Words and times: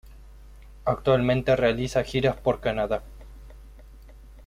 Actualmente 0.83 1.55
realiza 1.55 2.01
giras 2.03 2.35
por 2.35 2.59
Canadá. 2.59 3.03